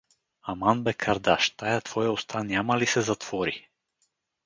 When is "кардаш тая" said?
1.03-1.79